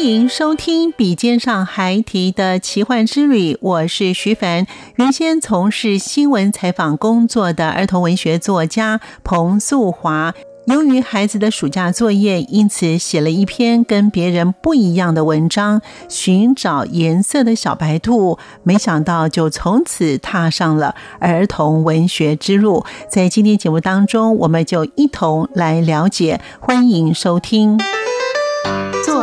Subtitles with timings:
[0.00, 4.66] 欢迎收听《笔尖上孩提的奇幻之旅》，我是徐凡。
[4.96, 10.32] 原先从事新闻采访工作的儿童文学作家彭素华，
[10.68, 18.38] 由于孩子的暑假作业，因此写了一篇跟别人不一样的文章，寻找颜色的小白兔。
[18.62, 22.86] 没想到，就从此踏上了儿童文学之路。
[23.10, 26.40] 在今天节目当中，我们就一同来了解。
[26.58, 27.78] 欢迎收听。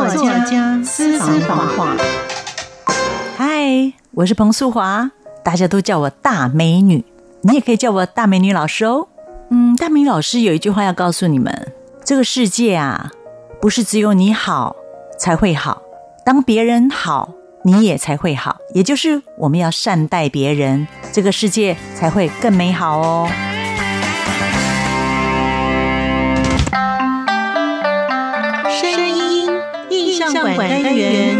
[0.06, 1.96] 作家私房话。
[3.36, 5.10] 嗨，我是彭素华，
[5.42, 7.04] 大家都叫我大美女，
[7.42, 9.08] 你也可以叫我大美女老师哦。
[9.50, 11.72] 嗯，大美女老师有一句话要告诉你们：
[12.04, 13.10] 这个世界啊，
[13.60, 14.76] 不是只有你好
[15.18, 15.82] 才会好，
[16.24, 17.30] 当别人好，
[17.64, 18.58] 你也才会好。
[18.74, 23.28] 也就是我们要善待别人，这个世界才会更美好哦。
[30.18, 31.36] 单元，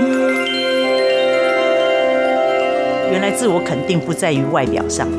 [3.11, 5.19] 原来自我肯定不在于外表上面。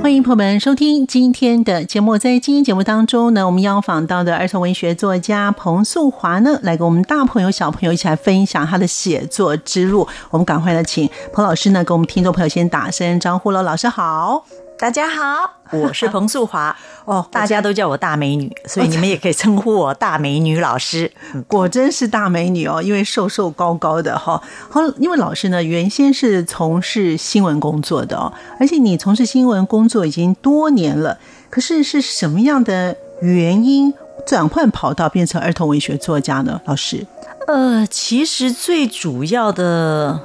[0.00, 2.16] 欢迎朋友们收听今天的节目。
[2.16, 10.06] 在今天节目当中呢，我们邀访到的儿童文学作家彭素华呢，来跟我们大朋友小朋友一起来分享他的写作之路。
[10.30, 13.62] 我们赶快来请彭老师呢，跟我们听众朋友先打声招呼喽。
[13.62, 14.44] 老师好。
[14.80, 16.74] 大家好，我是彭素华
[17.04, 21.12] 哦，大家都叫我大美女， 所以你们也可以称呼我大美女老师。
[21.46, 24.42] 果真是大美女哦，因为瘦瘦高高的哈。
[24.70, 31.18] 好，因为老师呢原先是从事新闻工作的哦，而且你从事新闻工作已经多年了。
[31.50, 33.92] 可是是什么样的原因
[34.24, 36.58] 转换跑道变成儿童文学作家呢？
[36.64, 37.06] 老师，
[37.48, 40.18] 呃，其实最主要的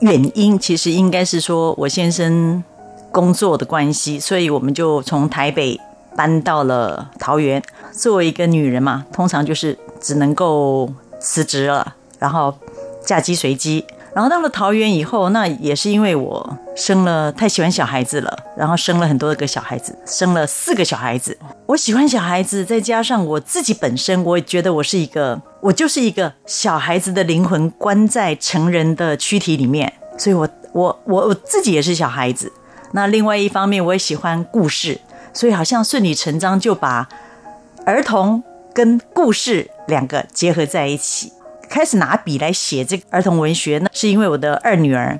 [0.00, 2.64] 原因，其实应该是说我先生。
[3.10, 5.80] 工作的关系，所以我们就从台北
[6.16, 7.62] 搬到了桃园。
[7.92, 10.88] 作为一个女人嘛，通常就是只能够
[11.20, 12.56] 辞职了，然后
[13.04, 13.84] 嫁鸡随鸡。
[14.14, 21.38] 然后到了桃园以后，那也是因为我生了太喜欢小孩子了，然后生了很多个小孩子，生了四个小孩子。
[21.66, 32.50] 我喜欢小孩子，再加上我自己本身，我也觉得我是一个，我就是一个小孩子的灵魂关在成人的躯体里面，所以我我我我自己也是小孩子。
[32.92, 35.00] 那另外一方面，我也喜欢故事，
[35.32, 37.08] 所以好像顺理成章就把
[37.84, 38.42] 儿童
[38.74, 41.32] 跟故事两个结合在一起，
[41.68, 43.78] 开始拿笔来写这个儿童文学。
[43.78, 45.18] 那是因为我的二女儿，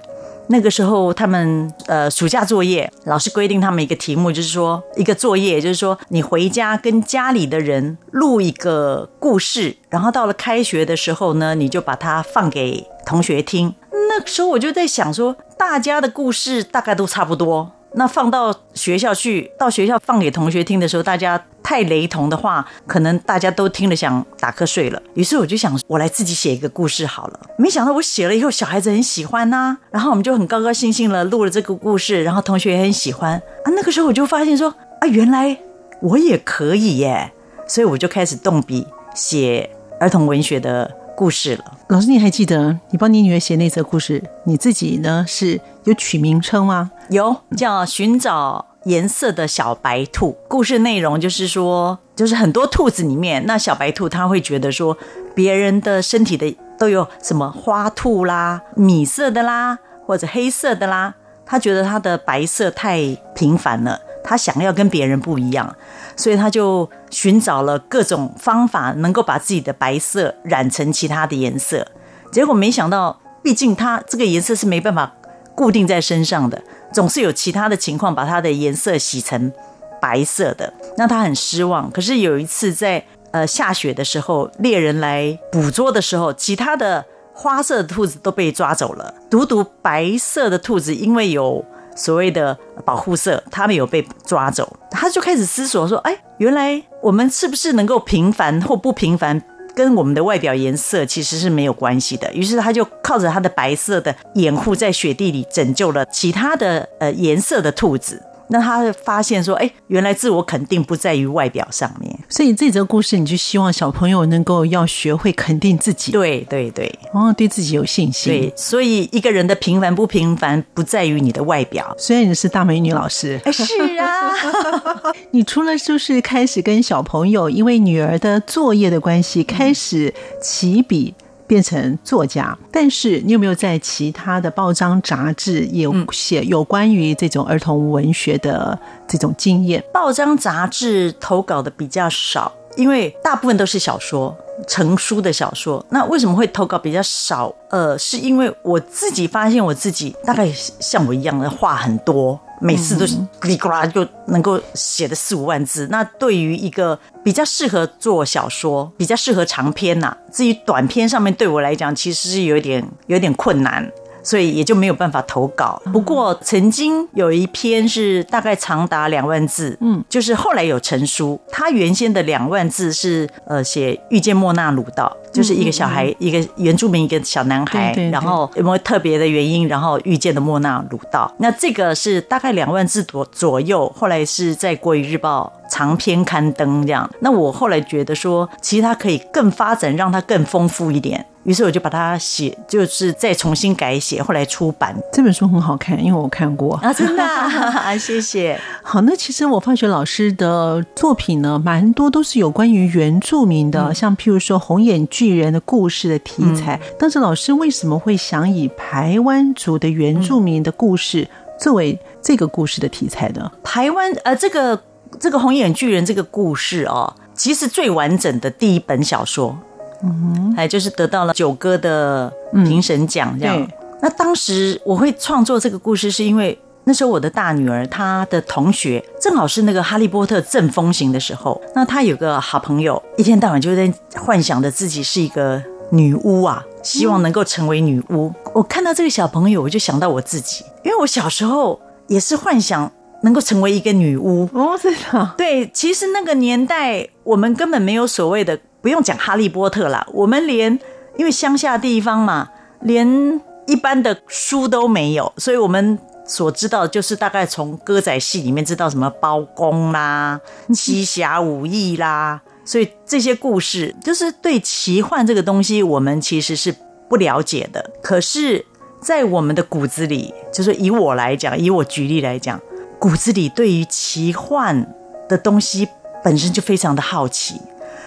[0.48, 13.74] 那个时候他们呃暑假作业，老师规定他们一个题目，就是说一个作业，就是说你回家跟家里的人录一个故事，然后到了开学的时候呢，你就把它放给同学听。
[13.90, 17.72] 那个时候我就在想说，大家的故事大概都差不多。
[17.94, 25.02] 那放到学校去，到学校放给同学听的时候，大家太雷同的话，可能大家都听了想打瞌睡了。
[25.14, 27.40] 于是我就想，我来自己写一个故事好了。
[27.56, 33.32] 没想到我写了以后，小孩子很喜欢呐，然后我们就很高高兴兴的录了这个故事，然后同学也很喜欢
[33.64, 33.72] 啊。
[33.74, 34.68] 那个时候我就发现说，
[35.00, 35.58] 啊，原来
[36.02, 37.32] 我也可以耶，
[37.66, 39.68] 所以我就开始动笔写
[39.98, 41.64] 儿童文学的故事了。
[41.88, 46.92] 老师，你还记得你帮你女儿写那则故事，你自己呢是有取名称吗？
[47.10, 50.30] 有，叫《寻找颜色的小白兔》。
[50.46, 54.96] 故事内容就是说，就是很多兔子里面，那小白兔它会觉得说，
[55.34, 59.76] 别人的身体的都有什么花兔啦、米色的啦，
[60.06, 63.00] 或者黑色的啦，它觉得它的白色太
[63.34, 64.00] 平凡了。
[64.28, 65.74] 他想要跟别人不一样，
[66.14, 71.86] 所以他就寻找了各种方法，能够把自己的白色染成其他的颜色。
[72.30, 75.14] 结果没想到，毕竟他这个颜色是没办法
[75.54, 79.50] 固定在身上的，总是有其他的情况把它的颜色洗成
[79.98, 81.90] 白色的，那他很失望。
[81.90, 87.02] 可是有一次在呃下雪的时候，猎人来捕捉的时候，其他的
[87.32, 91.64] 花色的兔子都被抓走了，独独白色的兔子因为有
[91.98, 92.56] 所谓的
[92.86, 94.74] 保护色，他没有被抓走。
[94.90, 99.42] 他就开始思索说：“哎，原来我们是不是能够平凡或不平凡？”
[99.74, 108.20] 跟我们的外表颜色其实是没有关系的，于是他就靠着他的白色的掩护，在雪地里拯救了其他的呃颜色的兔子。
[108.50, 112.18] 那他发现说，哎，原来自我肯定不在于外表上面。
[112.28, 116.12] 所以这则故事，你就希望小朋友能够要学会肯定自己。
[116.12, 118.32] 对对对，哦，对自己有信心。
[118.32, 121.94] 对，所以一个人的平凡不平凡，不在于你的外表。
[121.98, 124.32] 虽然你是大美女老师，是啊，
[125.32, 130.12] 你除了就是开始跟小朋友，因为女儿的作业的关系，开始
[130.42, 131.14] 起笔。
[131.48, 138.78] 变成作家，但是你有没有在其他的报章杂志有写有关于这种儿童文学的
[139.08, 139.82] 这种经验？
[139.92, 144.36] 报章杂志投稿的比较少，因为大部分都是小说，
[144.68, 145.84] 成书的小说。
[145.88, 147.52] 那为什么会投稿比较少？
[147.70, 152.38] 呃，是因为我自己发现我自己大概像我一样的话很多。
[152.60, 163.90] 每次都是叽里呱啦就能够写的四五万字，那对于一个比较适合做小说、比较适合长篇呐、啊，至于短篇上面对我来讲，其实是有一点有点困难。
[164.20, 165.80] 所以也就没有办法投稿。
[165.90, 171.40] 不过曾经有一篇是大概长达两万字，嗯，就是后来有成书。
[171.50, 181.32] 他原先的两万字是呃写遇见莫纳鲁道，就是一个小孩，一个原住民，一个小男孩，然后有没有特别的原因，然后遇见的莫纳鲁道。
[181.38, 187.08] 那这个是大概两万字左左右，后来是在国语日报长篇刊登这样。
[187.20, 191.24] 那我后来觉得说，其实它可以更发展，让它更丰富一点。
[191.44, 198.60] 于是我就把它写，就是再重新改写，后来出版这本书很好看，因为我看过啊，真的，啊， 谢谢。
[198.82, 206.80] 好，那其实我发觉老师的作品呢，蛮多都是有关于原住民的，嗯、像譬如说红眼巨人的故事的题材。
[206.98, 211.26] 但是老师为什么会想以台湾族的原住民的故事
[211.58, 213.50] 作为这个故事的题材呢？
[213.62, 214.80] 台湾呃，这个
[215.18, 219.58] 这个红眼巨人这个故事哦，其实最完整的第一本小说。
[220.02, 223.56] 嗯，还就是得到了九哥的评审奖这样。
[223.60, 223.68] 嗯、
[224.00, 226.56] 那当时我会创作这个故事，是因为
[226.88, 231.60] 那时候我的大女儿她的同学正好是那个哈利波特正风行的时候。
[231.74, 238.28] 那她有个好朋友，一天到晚就在幻想着自己是一个女巫啊，希望能够成为女巫。
[238.28, 242.90] 嗯、我看到这个小朋友，我就想到我自己，因为我小时候也是幻想
[243.22, 244.48] 能够成为一个女巫。
[244.54, 248.58] 哦，是的，对，其实那个年代我们根本没有所谓的。
[248.80, 250.78] 不用讲哈利波特啦，我们连
[251.16, 252.48] 因为乡下地方嘛，
[252.82, 260.38] 连一般的书都没有，所以我们所知道就是大概从歌仔戏里面知道什么包公啦、
[260.74, 266.74] 七侠五义啦，所以这些故事就是对奇幻这个东西，我们其实是
[267.08, 267.90] 不了解的。
[268.02, 268.66] 可是，
[269.00, 272.60] 在我们的骨子里，就是以我来讲，以我举例来讲，
[272.98, 274.94] 骨子里对于奇幻
[275.30, 275.88] 的东西
[276.22, 277.58] 本身就非常的好奇。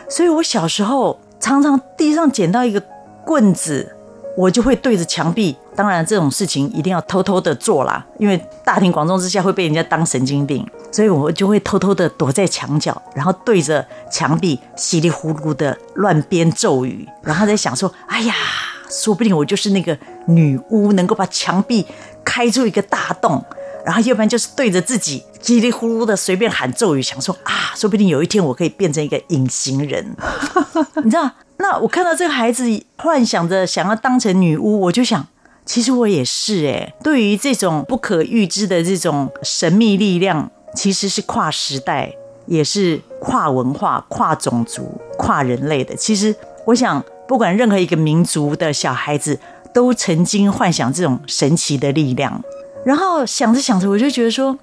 [0.07, 2.83] 所以，我小时候常常地上捡到一个
[3.25, 3.95] 棍子，
[4.37, 5.57] 我就会对着墙壁。
[5.75, 10.67] 当然，这种事情一定要偷偷的做啦，因为大庭广众之下会被人家当神经病。
[10.91, 18.33] 所以我就会偷偷的躲在墙角，然后对着墙壁稀里糊涂的乱编咒语，然后在想说：“哎呀，
[18.89, 21.85] 说不定我就是那个女巫，能够把墙壁
[22.25, 23.41] 开出一个大洞。”
[23.85, 30.05] 然后，要不然就是对着自己叽里呼噜的随便喊咒语，想说啊，说不定有一天我可以变成一个隐形人，
[31.03, 31.31] 你知道？
[31.57, 32.65] 那我看到这个孩子
[32.97, 35.25] 幻想着想要当成女巫，我就想，
[35.71, 36.93] 其实我也是哎。
[37.01, 42.13] 对于这种不可预知的这种神秘力量，其实是跨时代，
[42.45, 45.95] 也是跨文化、跨种族、跨人类的。
[45.95, 46.35] 其实，
[46.65, 49.39] 我想，不管任何一个民族的小孩子，
[49.73, 52.43] 都曾经幻想这种神奇的力量。
[52.83, 54.59] 然后想着想着，我就觉得说，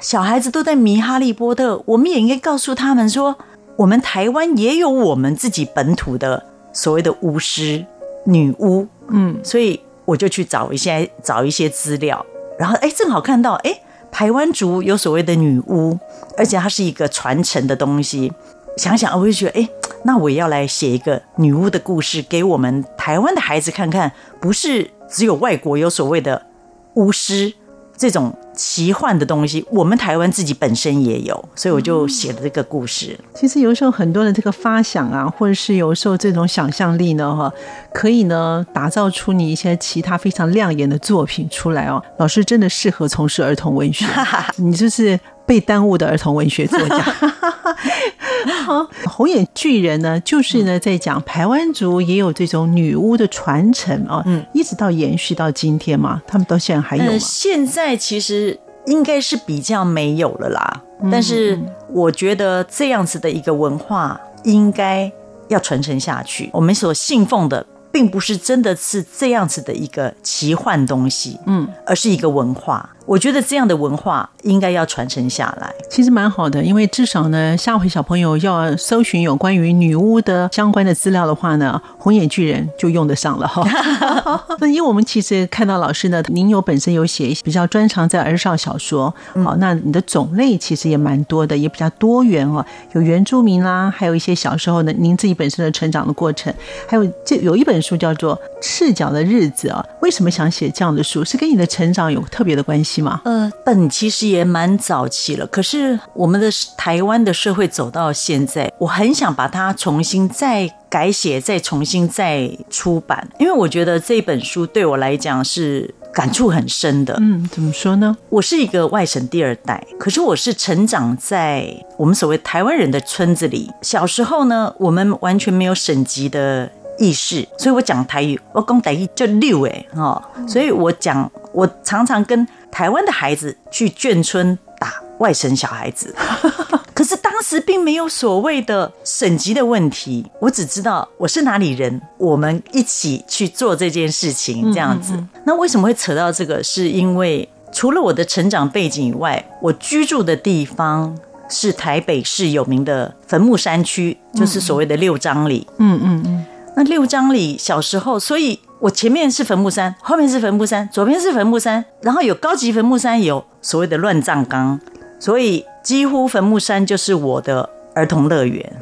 [0.00, 3.36] 小孩子都在迷哈利波特，我们也应该告诉他们说，
[3.74, 7.84] 我们台湾也有我们自己本土的所谓的巫师、
[8.26, 12.24] 女巫，嗯，所以我就去找一些找一些资料，
[12.58, 13.80] 然后哎，正好看到哎，
[14.10, 15.98] 台湾族有所谓的女巫，
[16.36, 18.32] 而且它是一个传承的东西。
[18.76, 19.68] 想想，我就觉得哎，
[20.04, 26.46] 那我也要来写一个女巫的故事，给我们台湾的孩子看看，不是只有外国有所谓的
[26.94, 27.54] 巫师。
[27.94, 33.18] 这种奇幻的东西，我们台湾自己本身也有，所以我就写了这个故事。
[33.34, 37.52] 其实有时候很多的这个发想啊，或者是有时候这种想象力呢，哈，
[37.92, 42.00] 可以呢打造出你一些其他非常亮眼的作品出来哦。
[42.18, 44.06] 老师真的适合从事儿童文学，
[44.56, 46.98] 你就是被耽误的儿童文学作家。
[48.64, 57.18] 好，红眼巨人呢，就是呢在讲台湾族也有这种女巫的传承啊，嗯，一直到延续到今天嘛，他们到现在还有吗？
[57.20, 58.51] 现在其实
[58.86, 61.58] 应该是比较没有了啦，但是
[61.88, 65.10] 我觉得这样子的一个文化应该
[65.48, 66.50] 要传承下去。
[66.52, 67.66] 我们所信奉的。
[67.92, 72.88] 并不是真的是这样子的一个奇幻东西，嗯，而是一个文化。
[73.04, 76.62] 我觉得这样的文化应该要传承下来，其实蛮好的。
[76.62, 83.62] 因为至少呢，下回小朋友要搜寻有关于女巫的相关的资料的话呢，红眼巨人就用得上了哈。
[84.60, 89.12] 那因为我们其实看到老师呢，您有本身有写一些比较专长在儿少小说，
[89.44, 92.64] 好，那你的种类其实也蛮多的，也比较多元哦。
[92.92, 96.52] 有原住民啦，还有一些小时候呢，您自己本身的成长的过程，
[96.88, 99.84] 还有这有一本书叫做《赤脚的日子》啊。
[100.00, 101.24] 为什么想写这样的书？
[101.24, 102.91] 是跟你的成长有特别的关系？
[103.24, 117.16] 呃，本其实也蛮早期了，可是我们的台湾的社会走到现在，我很想把它重新再改写，再重新再出版，因为我觉得这本书对我来讲是感触很深的。
[117.20, 118.14] 嗯，怎么说呢？
[118.28, 123.70] 我是一个外省第二代，可是我是成长在我们所谓台湾人的村子里。
[123.80, 136.12] 小时候呢，我们完全没有省级的意识，所以我讲台语，我讲台语就溜哎哈，所以我讲，我常常跟台湾的孩子去眷村打外省小孩子，
[136.94, 145.12] 可是当时并没有所谓的省级的问题，我只知道我是哪里人，我们一起去做这件事情这样子。
[145.44, 146.64] 那为什么会扯到这个？
[146.64, 151.16] 是因为除了我的成长背景以外，我居住的地方
[151.50, 155.66] 是台北市有名的坟墓山区，就是所谓的六张里。
[155.76, 156.46] 嗯嗯嗯。
[156.74, 158.58] 那六张里小时候，所以。
[158.82, 164.80] 我前面是坟墓山，后面是坟墓山，左边是坟墓山，然后有高级坟墓山，有所谓的乱葬岗，
[165.20, 168.72] 所以几乎坟墓山就是我的儿童乐园。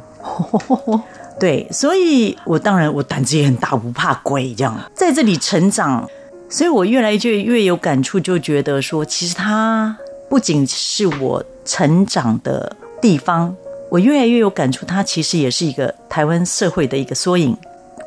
[1.39, 6.09] 对，所以我当然我胆子也很大，不怕鬼这样，在这里成长，
[6.49, 9.95] 所以我越来越越有感触，就觉得说，其实它
[10.27, 13.55] 不仅是我成长的地方，
[13.91, 17.55] 我越来越有感触，它其实也是一个台湾社会的一个缩影，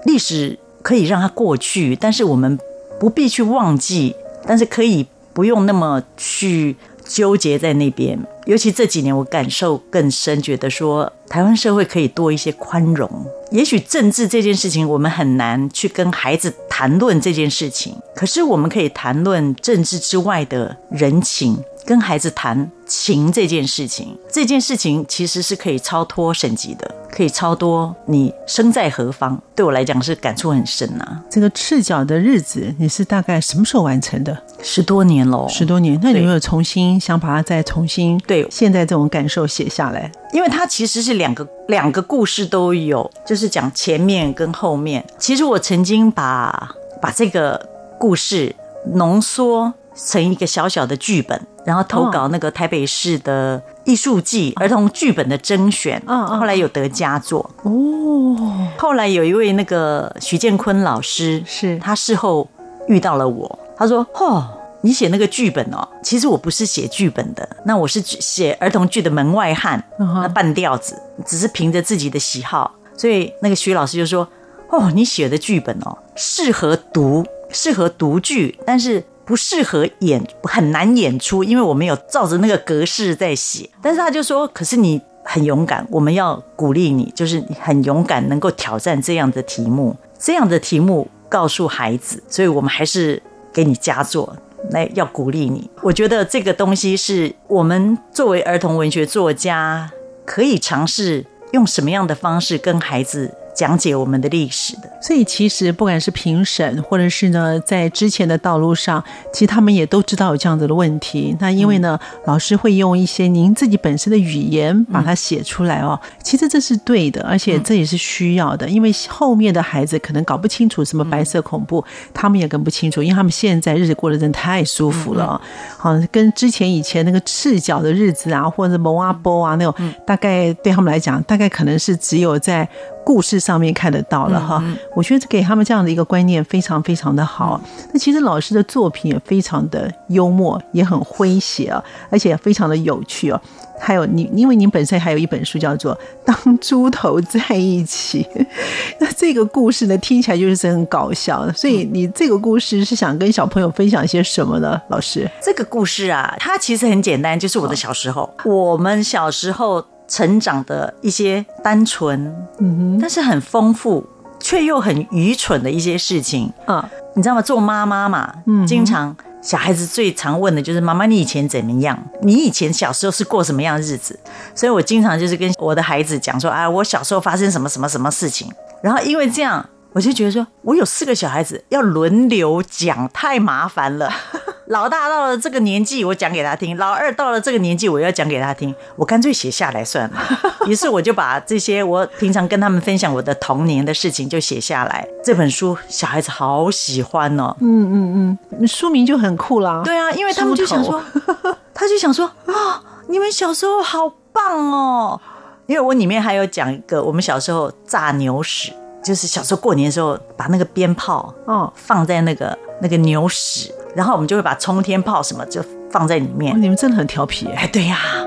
[0.07, 0.59] 历史。
[0.85, 2.57] 可以让它过去，但是我们
[3.01, 4.15] 不必去忘记，
[4.47, 8.17] 但是可以不用那么去纠结在那边。
[8.45, 13.11] 尤其这几年，我感受更深，觉得说台湾社会可以多一些宽容。
[13.51, 21.57] 也许政治这件事情，我们很难去跟孩子谈论这件事情，可是我们可以谈论政治之外的人情。
[21.87, 29.41] 跟孩子谈情这件事情，这件事情其实是可以超脱省级的，可以超多你生在何方。
[29.55, 31.23] 对我来讲是感触很深呐、啊。
[31.31, 34.37] 这个赤脚的日子，你是大概什么时候完成的？
[34.61, 35.97] 十多年喽，十多年。
[36.03, 40.11] 那你有没有重新想把它再重新对现在这种感受写下来？
[40.33, 45.05] 因为它其实是两个两个故事都有，就是讲前面跟后面。
[45.17, 47.65] 其实我曾经把把这个
[48.01, 48.55] 故事
[48.95, 51.41] 浓缩成一个小小的剧本。
[51.65, 58.37] 然后投稿那个台北市的艺术季儿童剧本的甄选，后来有得佳作哦。
[58.79, 62.49] 后来有一位那个徐建坤老师，是他事后
[62.89, 64.47] 遇到了我，他说：“哦，
[64.81, 72.75] 你写那个剧本哦，其实我不是写剧本的，那我是写儿童剧的门外汉，那半吊子，只是凭着自己的喜好。
[72.97, 74.27] 所以那个徐老师就说
[74.71, 83.69] ：‘哦，你写的剧本哦，适合读，适合读剧，但是。’”不适合演，很难演出，因为我没有照着那个格式在写。
[83.81, 94.37] 但是他就说：“可是你很勇敢，我们要鼓励你，就是你很勇敢，能够挑战这样的题目，这样的题目告诉孩子，所以我们还是给你佳作，
[94.71, 95.71] 来要鼓励你。
[95.83, 99.91] 我觉得这个东西是我们作为儿童文学作家
[100.27, 111.37] 可以尝试用什么样的方式跟孩子。”讲解我们的历史的，所以其实不管是评审，或者是呢，在之前的道路上，其实他们也都知道有这样子的问题。
[111.41, 115.99] 那因为呢，嗯、老师会用一些您自己本身的语言把它写出来哦。
[116.23, 125.41] 其实这是对的，而且这也是需要的，因为后面的孩子可能搞不清楚什么白色恐怖，他们也更不清楚，因为他们现在日子过得真的太舒服了。
[125.79, 129.75] 好，跟之前以前那个赤脚的日子啊，或者蒙阿波啊那种，
[130.07, 132.69] 大概对他们来讲，大概可能是只有在
[133.05, 134.59] 故事上面看得到了哈。
[134.63, 137.61] 嗯嗯我觉得给他们这样的一个观念非常非常的好。
[137.93, 143.41] 那其实老师的作品也非常的幽默，也很诙谐啊，而且非常的有趣哦。
[143.79, 145.95] 还有你，因为您本身还有一本书叫做
[146.25, 148.25] 《当猪头在一起》，
[149.01, 151.51] 那这个故事呢听起来就是很搞笑。
[151.53, 154.81] 所以你这个故事是想跟小朋友分享些什么呢？
[154.89, 162.25] 老师，这个故事啊，它其实很简单，就是我的小时候，我们小时候成长的一些单纯，
[162.59, 164.07] 嗯哼，但是很丰富
[164.39, 166.89] 却又很愚蠢的一些事情啊。
[167.15, 167.43] 你知道吗？
[167.43, 169.17] 做妈妈嘛，嗯，经常。
[169.41, 172.03] 小孩子最常问的就是妈妈，你以前怎么样？
[172.23, 174.19] 你以前小时候是过什么样的日子？
[174.55, 178.51] 所以我经常就是跟我的孩子讲说，啊，我小时候发生什么什么什么事情。
[178.83, 184.13] 然后因为这样，我就觉得说我有四个小孩子要轮流讲，太麻烦了。
[184.69, 188.75] 老大到了这个年纪，我讲给他听；老二到了这个年纪，我要讲给他听。
[188.97, 190.17] 我干脆写下来算了。
[190.67, 195.07] 于是我就把这些我平常跟他们分享我的童年的事情就写下来。
[195.23, 197.55] 这本书小孩子好喜欢哦。
[197.61, 199.83] 嗯嗯嗯，书名就很酷啦。
[199.85, 201.01] 对啊，因为他们就想说，
[201.73, 205.21] 他就想说啊、哦，你们小时候好棒哦。
[205.67, 208.73] 因为我里面还有讲一个我们小时候炸牛屎，
[209.05, 213.73] 就是小时候过年的时候把那个鞭炮哦放在那个那个牛屎。
[213.95, 216.53] 然后我们就会把冲天炮什么就放在里面。
[216.53, 217.65] 哦、你们真的很调皮哎！
[217.69, 218.24] 对呀、啊。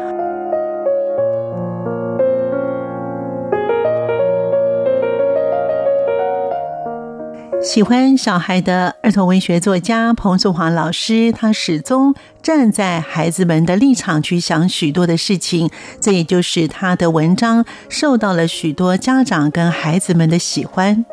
[7.67, 15.69] 喜欢小孩的儿童文学作家彭素华老师，他始终站在孩子们的立场去想许多的事情，
[15.99, 21.05] 这也就是他的文章受到了许多家长跟孩子们的喜欢。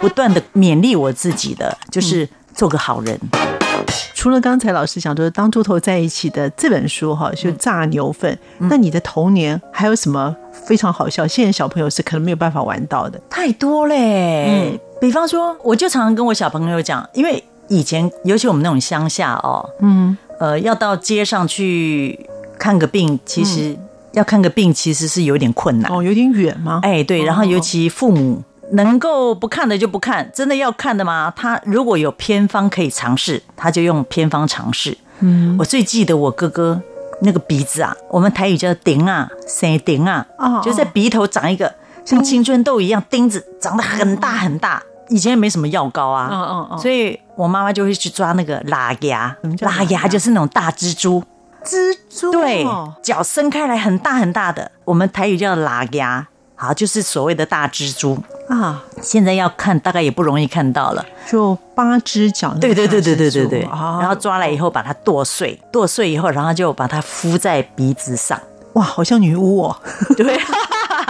[0.00, 2.28] 不断的勉励我自己的就是。
[2.52, 3.18] 做个好人。
[4.20, 8.38] 除了刚才老师讲说当猪头在一起的这本书哈，就炸牛粪。
[8.58, 11.26] 嗯、那你的童年还有什么非常好笑？
[11.26, 14.74] 现在小朋友是可能没有办法玩到的，太多嘞。
[14.74, 23.74] 嗯，比方说，我就常常跟我小朋友讲，因为以前尤其我们那种乡下哦，嗯，呃，要到街上去看个病，其实
[24.12, 26.80] 要看个病其实是有点困难哦，有点远吗？
[26.82, 28.42] 哎，对，然后尤其父母。
[28.72, 31.32] 能够不看的就不看，真的要看的吗？
[31.34, 34.96] 他如果有偏方可以尝试，他就用偏方尝试。
[35.20, 36.80] 嗯，我最记得我哥哥
[37.22, 41.74] 那个鼻子啊，我们台语叫钉啊，生钉啊，哦，就在鼻头长一个
[42.04, 44.82] 像青春痘一样钉子，长得很大很大。
[45.08, 51.20] 以前也没什么药膏啊，嗯嗯嗯，所以我妈妈就会去抓那个喇牙，喇牙就是那种大蜘蛛，
[51.64, 52.64] 蜘蛛对，
[53.02, 56.28] 脚伸开来很大很大的，我们台语叫喇牙。
[56.60, 58.18] 好，就是所谓的大蜘蛛
[58.50, 58.84] 啊！
[59.00, 61.02] 现在要看，大概也不容易看到了。
[61.26, 63.60] 就八只脚，对对对对对对对。
[63.62, 68.38] 然后抓来以后，把它剁碎，剁碎以后，然后就把它敷在鼻子上。
[68.74, 69.76] 哇，好像女巫哦！
[70.18, 70.38] 对，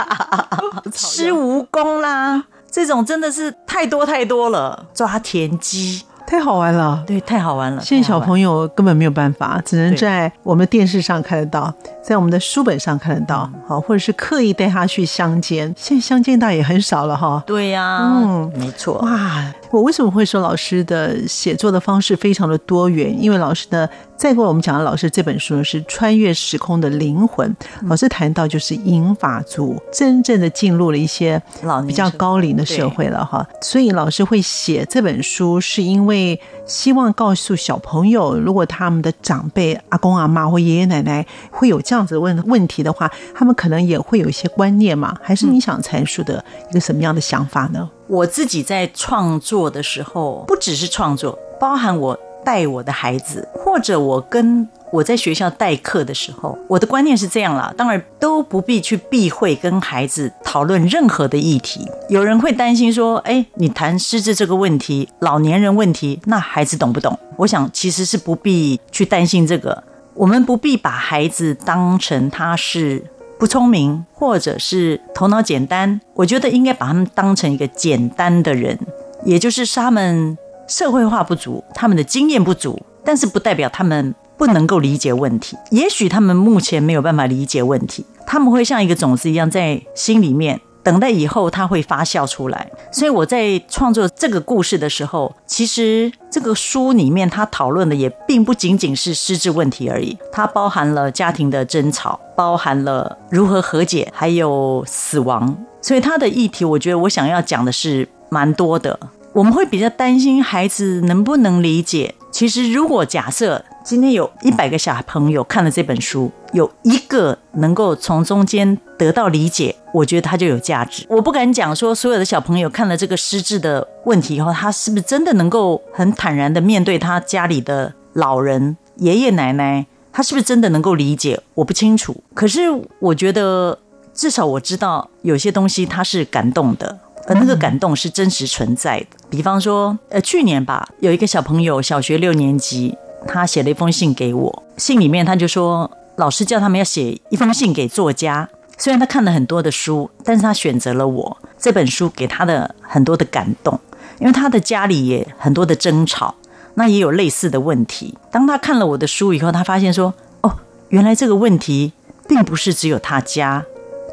[0.93, 4.85] 吃蜈蚣啦，这种真的是太多太多了。
[4.93, 6.05] 抓田鸡。
[6.31, 7.81] 太好玩了，对，太好玩了。
[7.81, 15.73] 现在小朋友根本没有办法，只能在我们的电视上看得到，在我们的书本上看得到，好，或者是刻意带他去乡间。
[15.75, 17.43] 现在乡间倒也很少了哈。
[17.45, 18.93] 对呀，嗯，没错。
[18.99, 23.15] 哇，我为什么会说老师的写作的方式非常的多元？
[23.21, 23.89] 因为老师的。
[24.17, 27.51] 再过来，我们讲的老师这本书呢，是穿越时空的灵魂。
[27.87, 31.41] 老师谈到就是银发族真正的进入了一些
[31.87, 45.17] 比较高龄的社会了哈，所以老师会写这本书，是因为希望告诉小朋友，如果他们的长辈阿公阿妈或爷爷奶奶会有这样子的问问题的话，他们可能也会有一些观念嘛？
[45.19, 47.89] 还是你想阐述的一个什么样的想法呢？
[48.11, 52.19] 我自己在创作的时候，不只是创作，包含我。
[52.43, 61.87] 带我的孩子，或者我跟我在学校代课的时候，我的观念是这样啦，当然都不必去避讳跟孩子讨论任何的议题。
[62.09, 69.83] 有人会担心说：“哎，你谈失智这个问题，老年人问题，那孩子懂不懂？”我想其实是不必去担心这个。
[70.15, 73.03] 我们不必把孩子当成他是
[73.41, 75.99] 不聪明，或者是头脑简单。
[76.13, 78.77] 我觉得应该把他们当成一个简单的人，
[79.25, 80.37] 也就是他们。
[80.67, 85.57] 社会化不足，他们的经验不足，但是不代表他们不能够理解问题。
[85.71, 92.71] 也许他们目前没有办法理解问题，他们会像一个种子一样在心里面等待，以后它会发酵出来。
[92.91, 105.57] 所以我在创作这个故事的时候，其实这个书里面他讨论的也并不仅仅是失智问题而已，它包含了家庭的争吵，包含了如何和解，还有死亡。
[105.81, 108.99] 所以他的议题，我觉得我想要讲的是蛮多的。
[109.33, 112.13] 我们会比较担心孩子能不能理解。
[112.31, 121.03] 其实，如果假设今天有一百个小朋友看了这本书，有一个能够从中间得到理解，我觉得它就有价值。
[121.09, 131.39] 我不敢讲说所有的小朋友看了这个失智的问题以后，他是不是真的能够很坦然的面对他家里的老人、爷爷奶奶，他是不是真的能够理解？
[131.55, 132.23] 我不清楚。
[132.35, 132.59] 可是
[132.99, 133.79] 我觉得，
[134.13, 139.07] 至少我知道有些东西他是感动的，而那个感动是真实存在的。
[139.27, 142.95] 比方说，呃，去年吧，有一个小朋友小学六年级，
[143.27, 148.49] 他写了一封信给我，信里面他就说，老师叫他们要写一封信给作家。
[148.77, 153.79] 虽然他看了很多的书，但是他选择了我这本书，给他的很多的感动，
[154.19, 156.33] 因为他的家里也很多的争吵，
[156.73, 158.17] 那也有类似的问题。
[158.31, 160.55] 当他看了我的书以后，他发现说：“哦，
[160.89, 161.93] 原来这个问题
[162.27, 163.63] 并不是只有他家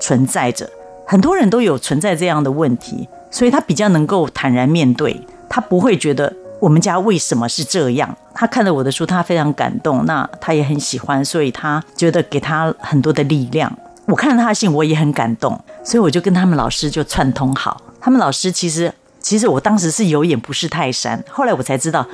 [0.01, 0.68] 存在着，
[1.07, 5.18] 很多人都有存在这样的问题，所以他比较能够坦然面对，
[5.49, 8.16] 他不会觉得我们家为什么是这样。
[8.35, 13.71] 他看了我的书，他非常感动，那他也很喜欢，所以他觉得给他很多的力量。”
[14.07, 17.79] 我看了他的信，我也很感动，所以我就跟他们老师就串通好。
[18.01, 18.90] 他们老师其实，
[19.21, 22.07] 其实我当时是有眼不识泰山，后来我才知道，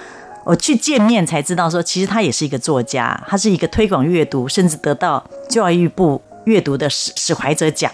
[0.43, 7.93] 我去见面才知道说，其实他也是一个作家，他是一个推广阅读，甚至得到教育部阅读的史史怀哲奖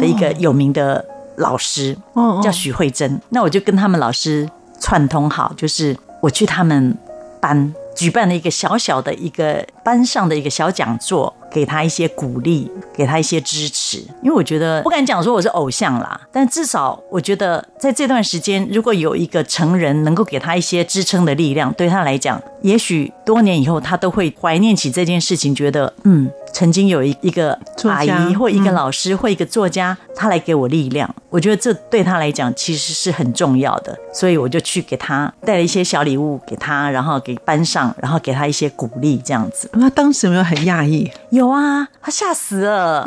[0.00, 1.04] 的一个有名的
[1.36, 1.96] 老师，
[2.42, 3.20] 叫许慧珍。
[3.28, 6.96] 那我就跟他们老师串通好，就是我去他们
[7.40, 11.34] 班举办了一个小小的一个班上的一个小讲座。
[11.58, 26.30] 给他一些鼓励，给他一些支持，因为我觉得不敢讲说我是偶像啦，但至少我觉得在这段时间，如果有一个成人能够给他一些支撑的力量，对他来讲，也许多年以后他都会怀念起这件事情，觉得嗯。
[26.50, 39.70] 曾经有一一个阿姨或一个老师或一个作家，他来给我力量，我觉得这对他来讲其实是很重要的，所以我就去给他带了一些小礼物给他，然后给班上，然后给他一些鼓励，这样子。
[39.74, 41.08] 那当时有没有很讶异？
[41.28, 43.06] 有啊，他吓死了。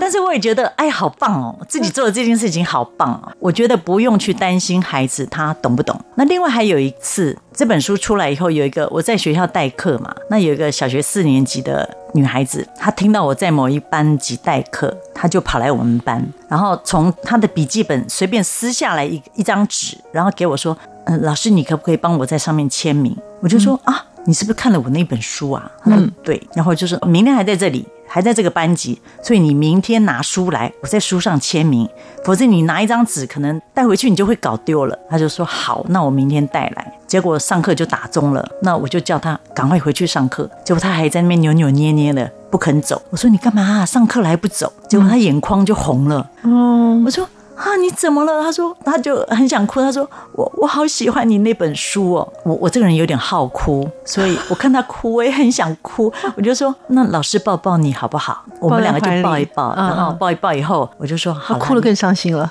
[0.00, 3.32] 但是我也觉得，哎，好棒哦，自己做的这件事情好棒哦。
[3.38, 5.98] 我觉得不用去担心孩子他懂不懂。
[6.14, 11.96] 那另外还有一次，这本书出来以后，有一个我在学校代课嘛，那有一个小学四年级的。
[12.12, 20.76] 女孩子，她听到我在某一班级代课，她就跑来我们班，然后从她的笔记本随便撕下来一一张纸，然后给我说
[21.06, 31.88] ：“嗯、老师，你可不可以帮我在上面签名？”我就说：“、啊，你是不是看了我那本书啊？”嗯：“对。”然后就是：“明天还在这里。”还在这个班级，所以你明天拿书来，我在书上签名。
[32.24, 34.98] 否则你拿一张纸，可能带回去你就会搞丢了。
[35.08, 36.92] 他就说好，那我明天带来。
[37.06, 40.50] 结果上课就打钟了，那我就叫他赶快回去上课。
[40.64, 43.00] 结果他还在那边扭扭捏捏的不肯走。
[43.10, 43.86] 我说你干嘛啊？
[43.86, 44.72] 上课了还不走？
[44.88, 46.28] 结果他眼眶就红了。
[46.42, 47.24] 嗯，我说。
[47.60, 48.42] 啊，你怎么了？
[48.42, 49.82] 他说，他就很想哭。
[49.82, 52.32] 他说，我我好喜欢你那本书哦。
[52.42, 56.10] 我我这个人有点好哭，所以我看他哭，我也很想哭。
[56.36, 58.42] 我就说，那老师抱抱你好不好？
[58.60, 62.50] 我们两个就抱一抱，然后抱一抱以后，我就说，好，哭了更伤心了。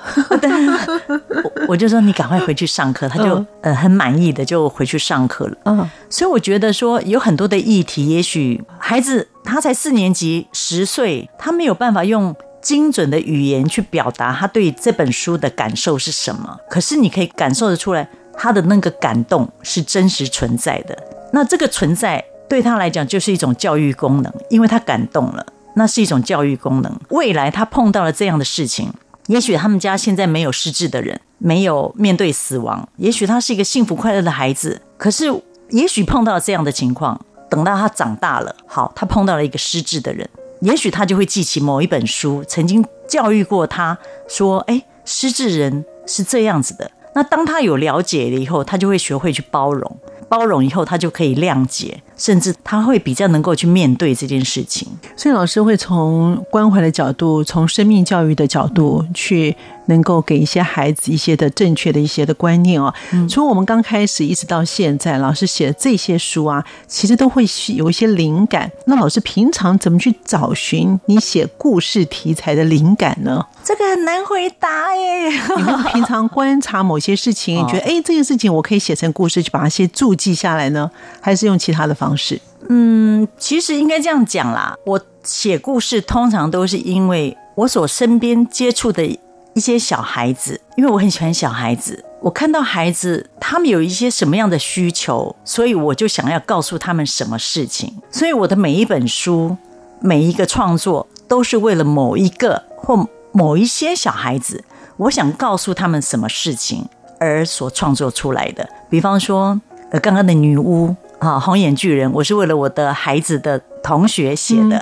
[1.42, 3.08] 我我就说，你赶快回去上课。
[3.08, 5.56] 他就呃很满意的就回去上课了。
[5.64, 12.32] 嗯，所以我觉得说有很多的议题，也许孩子他才四年级十岁，他没有办法用。
[12.60, 16.58] 精准的语言去表达他对这本书的感受是什么？
[16.68, 20.96] 可是你可以感受得出来，他的那个感动是真实存在的。
[21.32, 27.00] 那这个存在对他来讲就是一种教育功能，因为他感动了，那是一种教育功能。
[27.10, 28.92] 未来他碰到了这样的事情，
[29.28, 34.82] 也许他们家现在没有失智的人，没有面对死亡，也许他是一个幸福快乐的孩子。
[34.98, 35.26] 可是
[35.70, 40.28] 也许碰到了这样的情况，等到他长大了，好，他碰到了一个失智的人。
[40.60, 49.98] 也许他就会记起某一本书，曾经教育过他，说：“哎，失智人是这样子的。”那当他有了解了以后，他就会学会去包容，
[50.30, 54.88] 包容以后，他就可以谅解，甚至他会比较能够去面对这件事情。
[55.14, 59.54] 所以老师会从关怀的角度，从生命教育的角度去。
[59.86, 62.94] 能够给一些孩子一些的正确的一些的观念哦。
[63.28, 68.70] 从我们刚开始一直到现在，老师写的这些书啊，其实都会有一些灵感。
[68.86, 73.44] 那老师平常怎么去找寻你写故事题材的灵感呢？
[73.62, 75.28] 这个很难回答耶。
[75.56, 80.90] 你们平常观察某些事情，你觉得哎，这件事情我可以写成故事，去把它先注记下来呢？
[81.20, 82.40] 还是用其他的方式？
[82.68, 84.76] 嗯，其实应该这样讲啦。
[84.84, 89.18] 我写故事通常都是因为我所身边接触的。
[89.52, 97.92] 一些小孩子，因为我很喜欢小孩子，我看到孩子他们有一些什么样的需求，所以我就想要告诉他们什么事情。
[98.12, 99.56] 所以我的每一本书，
[100.00, 104.64] 每一个创作，都是为了某一个或某一些小孩子，
[104.96, 106.86] 我想告诉他们什么事情
[107.18, 108.68] 而所创作出来的。
[108.88, 114.78] 比方说，呃，刚刚的女巫啊，红眼巨人，我是为了我的孩子的同学写的；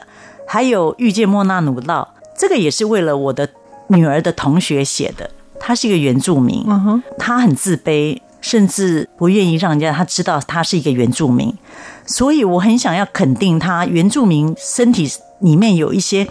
[0.47, 3.49] 还有遇见莫纳努道，这个也是为了我的。
[3.91, 11.57] 女儿的同学写的，他是一个原住民，嗯，他很自卑，甚至不愿意让人家他知道他是一个原住民，
[12.05, 16.29] 所以我很想要肯定他原住民身体里面有一些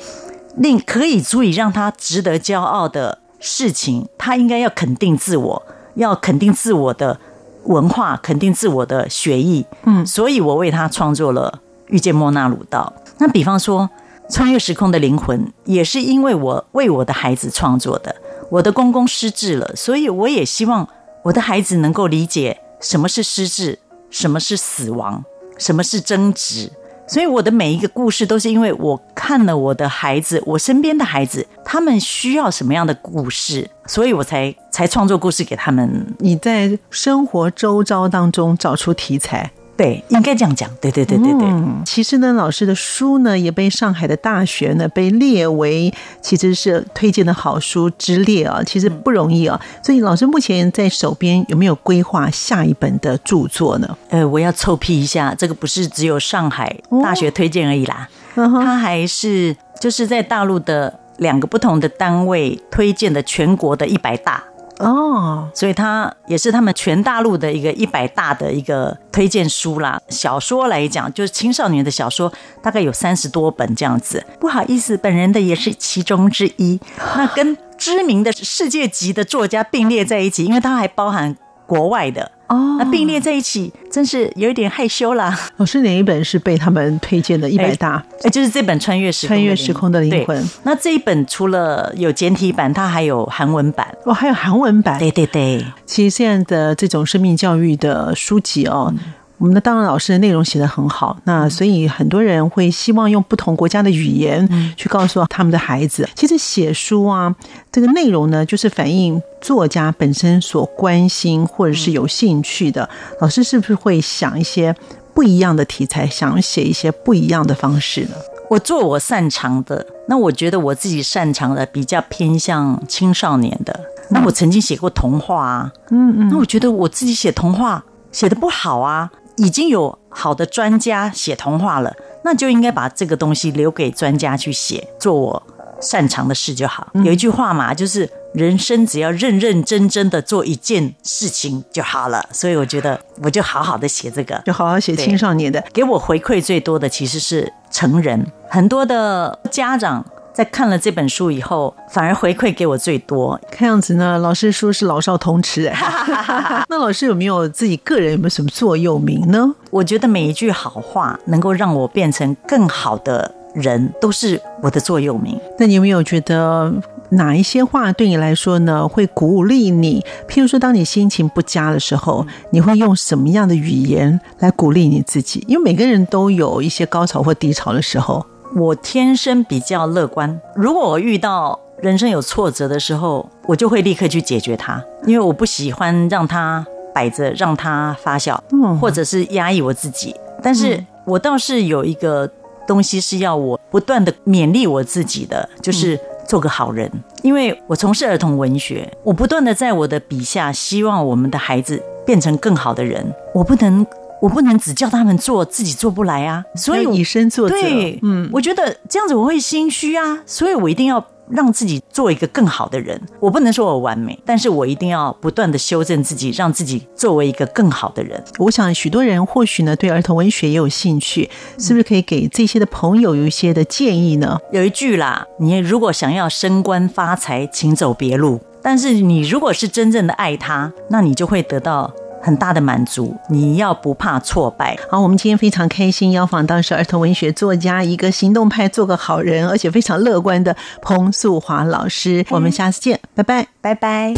[0.57, 5.63] 令可以足以让他值得骄傲的事情，他应该要肯定自我，
[5.95, 7.19] 要肯定自我的
[7.63, 12.93] 文化，肯定自我的学艺，嗯，所以我为他创作了《遇见莫那鲁道》。
[13.19, 13.89] 那比方说。
[14.29, 18.13] 穿越时空的灵魂也是因为我为我的孩子创作的。
[18.49, 20.85] 我的公公失智了，所以我也希望
[21.23, 25.23] 我的孩子能够理解什么是失智，什么是死亡，
[25.57, 26.69] 什么是争执。
[27.07, 36.15] 所以我的每一个故事都是因为我看了我的孩子，我身边的孩子，他们需要什么样的故事，所以我才才创作故事给他们。
[36.19, 39.49] 你在生活周遭当中找出题材。
[39.77, 40.69] 对，应该这样讲。
[40.81, 41.47] 对对对对对。
[41.47, 49.61] 嗯，其实呢，老师的书呢也被上海的大学呢被列为其实是推荐的好书之列啊，其实不容易啊。
[49.83, 53.97] 所以老师目前在手边有没有规划下一本的著作呢？
[54.09, 64.43] 呃，我要臭屁一下，这个不是只有上海大学推荐而已啦，它还是就是在大陆的两个不同的单位推荐的全国的一百大。
[64.79, 69.99] 哦所以它也是他们全大陆的一个一百大的一个推荐书啦。
[70.09, 74.23] 小说来讲，就是青少年的小说，大概有三十多本这样子。
[74.39, 76.79] 不好意思，本人的也是其中之一。
[77.15, 81.35] 那跟知名的世界级的作家并列在一起，因为它还包含
[81.65, 82.31] 国外的。
[82.47, 85.37] 哦，oh, 那并列在一起，真是有一点害羞啦。
[85.57, 88.03] 老师哪一本是被他们推荐的一百大？
[88.23, 90.41] 哎，就是这本《穿越时穿越时空的灵魂》。
[90.63, 93.87] 那这一本除了有简体版，它还有韩文版。
[94.05, 94.97] 哦，还有韩文版。
[94.97, 95.65] 对对对。
[95.85, 98.93] 其实现在的这种生命教育的书籍哦。
[98.97, 106.09] 嗯我们的当然老师的内容写得很好，那所以很多人会希望用不同国家的语言去告诉他们的孩子。
[106.15, 107.35] 其实写书啊，
[107.71, 112.89] 这个内容呢，就是反映作家本身所关心或者是有兴趣的。
[113.21, 114.75] 老师是不是会想一些
[115.13, 118.15] 不一样的题材，想写一些不一样的方式呢？
[118.49, 123.79] 我做我擅长的，那我觉得我自己擅长的比较偏向青少年的。
[124.09, 129.11] 那我曾经写过童话啊，嗯嗯，那我觉得我自己写童话写得不好啊。
[129.37, 135.43] 已经有好的专家写童话了，那就应该把这个东西留给专家去写，做我
[135.79, 136.87] 擅长的事就好。
[137.05, 142.27] 有一句话嘛，就是人生只要认认真真的做一件事情就好了。
[142.31, 145.63] 所以我觉得，我就好好的写这个，就好好写青少年的。
[145.71, 150.03] 给我回馈最多的其实是成人，很多的家长。
[150.37, 153.41] 在看了这本书以后，反而回馈给我最多。
[153.51, 155.75] 看样子呢，老师说是老少通吃哎。
[156.69, 159.51] 那老师有没有自己个人有没有什么座右铭呢？
[159.71, 165.39] 我觉得每一句好话能够让我变成更好的人，都是我的座右铭。
[165.57, 166.71] 那你有没有觉得
[167.09, 170.05] 哪一些话对你来说呢，会鼓励你？
[170.29, 175.43] 譬如说，当你心情不佳的时候，你会用什么样的语言来鼓励你自己？
[175.47, 178.23] 因为每个人都有一些高潮或低潮的时候。
[178.55, 188.37] 我天生比较乐观，如果我遇到人生有挫折的时候，我就会立刻去解决它，因为我不喜欢让它摆着，让它发酵，
[188.79, 190.15] 或者是压抑我自己。
[190.41, 192.29] 但是我倒是有一个
[192.65, 196.89] 东西是要我不断的勉励我自己的，就是做个好人。
[197.21, 203.85] 因为我从事儿童文学，我不断的在我的笔下，希望我们的孩子变成更好的人，我不能。
[204.21, 206.43] 我不能只叫他们做，自己做不来啊！
[206.55, 207.55] 所以以身作则。
[207.55, 212.99] 对，嗯，我觉得这样子我会心虚啊，所以我一定要让自己做一个更好的人。
[213.19, 218.23] 我不能说我完美，但是我一定要不断的修正自己，让自己作为一个更好的人。
[218.39, 224.37] 我想许多人或许呢对儿童文学也有兴趣，是不是可以给这些的朋友有一些的建议呢？
[224.51, 228.39] 有一句啦，你如果想要升官发财，请走别路。
[228.63, 231.93] 但是你如果是真正的爱他，那你就会得到。
[232.21, 234.77] 很大的满足，你要不怕挫败。
[234.89, 242.25] 好，我们今天非常开心，邀访到是儿童文学作家，一个行动派，做个好人，而且非常乐观的彭素华老师。
[242.29, 244.13] 我们下次见，拜拜，拜拜。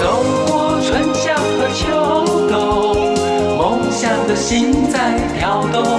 [0.00, 3.14] 走过春夏和秋冬，
[3.58, 5.95] 梦想的心在跳动，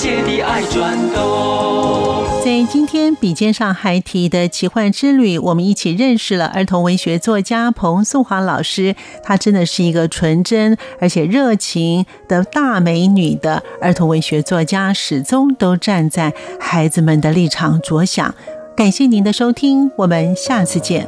[0.00, 2.24] 界的爱转动。
[2.42, 8.96] 在今天笔尖上还提的奇幻之旅，我们一起认识了儿童文学作家彭素华老师。
[9.22, 18.34] 她真的是一个纯真而且热情的大美女的儿童文学作家，始终都站在孩子们的立场着想。
[18.74, 21.06] 感谢您的收听，我们下次见。